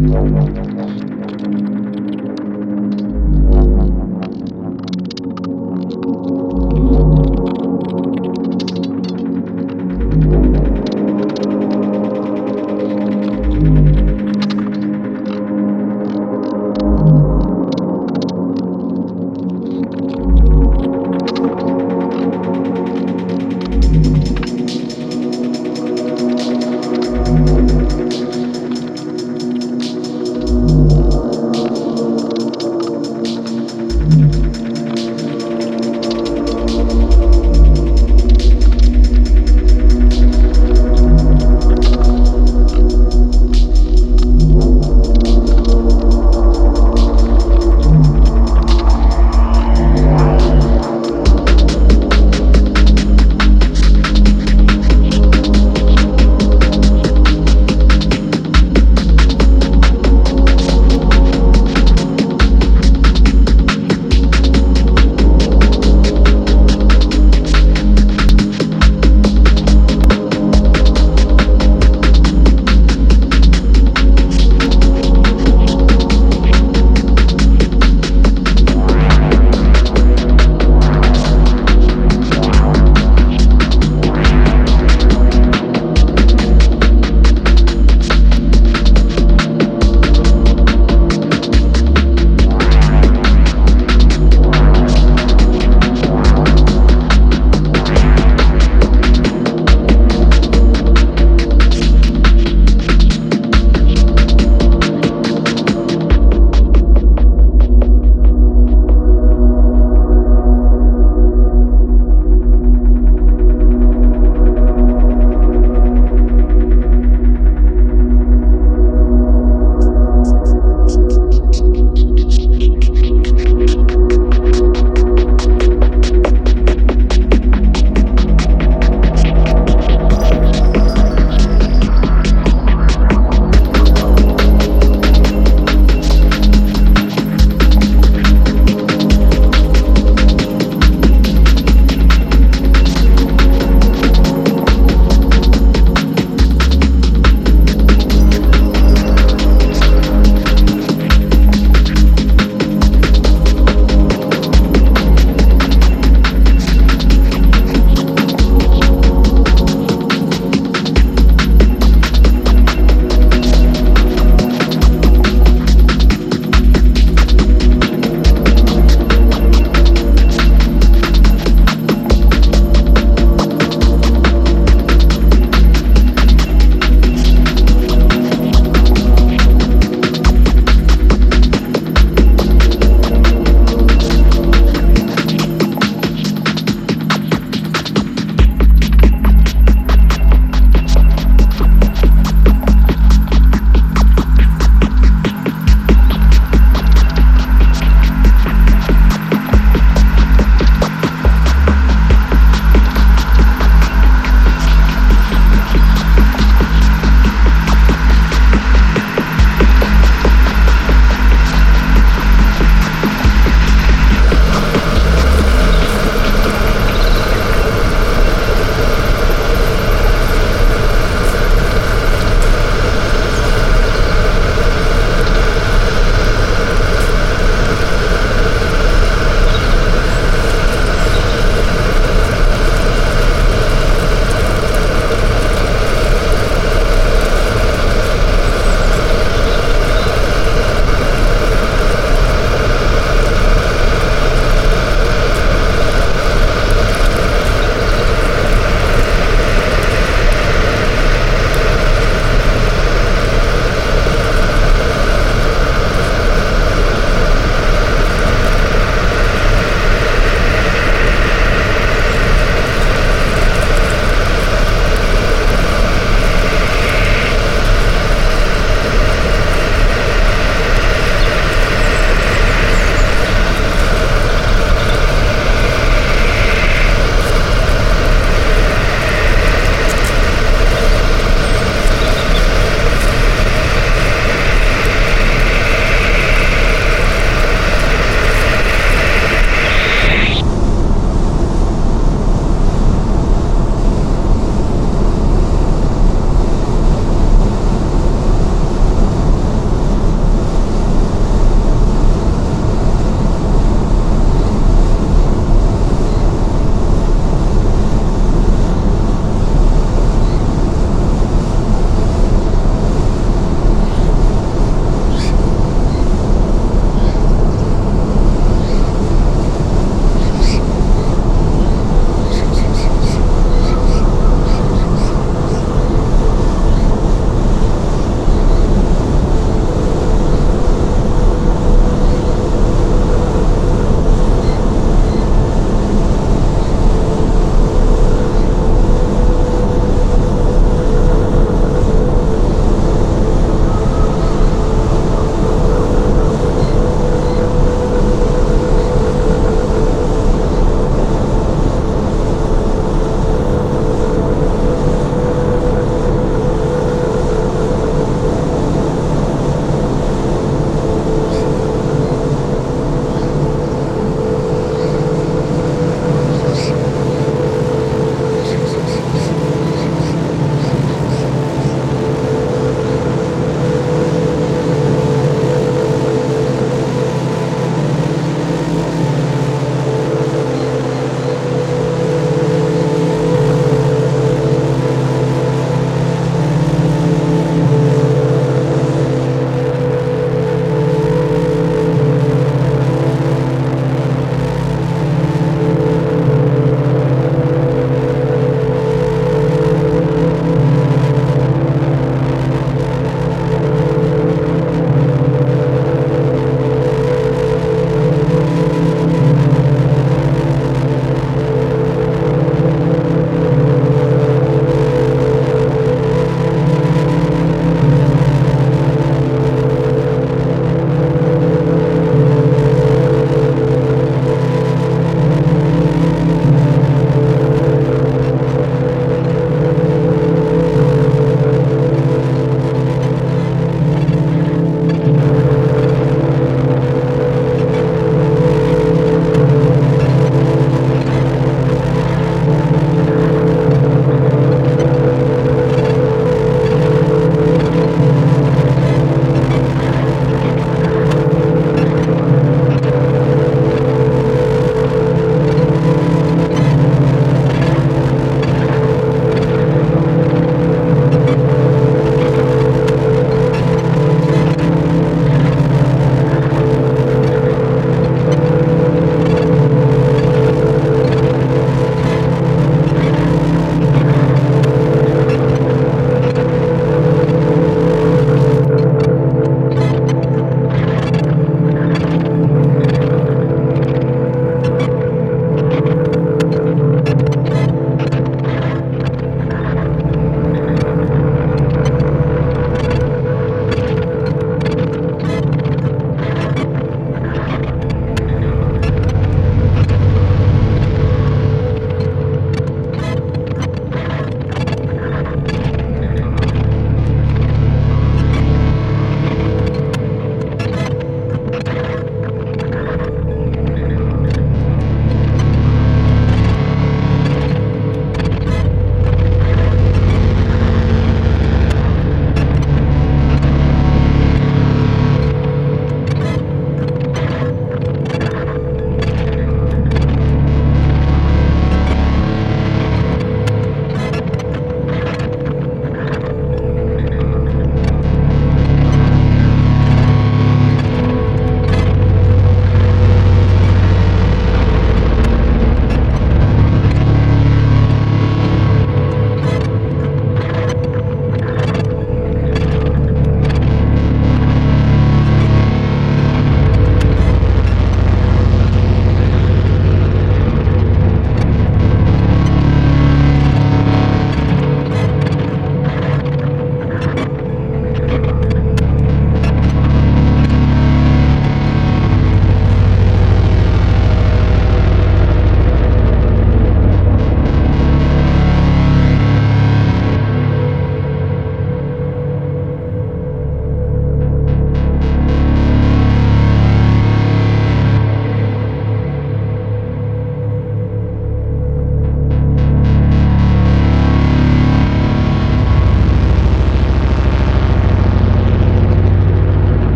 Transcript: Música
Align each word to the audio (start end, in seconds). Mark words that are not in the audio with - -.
Música 0.00 0.69